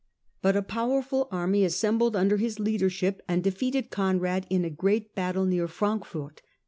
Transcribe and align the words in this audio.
But 0.41 0.55
a 0.57 0.63
powerful 0.63 1.27
army 1.31 1.63
assembled 1.63 2.15
under 2.15 2.37
his 2.37 2.59
leadership 2.59 3.21
and 3.27 3.43
de 3.43 3.51
^ 3.51 3.53
feated 3.53 3.91
Conrad 3.91 4.47
in 4.49 4.65
a 4.65 4.71
great 4.71 5.13
battle 5.13 5.45
near 5.45 5.67
Frankfort. 5.67 6.41